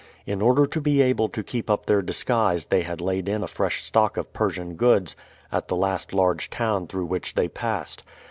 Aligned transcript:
In 0.25 0.41
order 0.41 0.65
to 0.65 0.81
be 0.81 0.99
able 1.03 1.29
to 1.29 1.43
keep 1.43 1.69
up 1.69 1.85
their 1.85 2.01
disguise 2.01 2.65
they 2.65 2.81
had 2.81 2.99
laid 3.01 3.29
in 3.29 3.43
a 3.43 3.47
fresh 3.47 3.83
stock 3.83 4.17
of 4.17 4.33
Persian 4.33 4.73
goods 4.73 5.15
at 5.51 5.67
the 5.67 5.75
last 5.75 6.11
large 6.11 6.49
town 6.49 6.87
through 6.87 7.05
which 7.05 7.35
they 7.35 7.47
passed. 7.47 8.01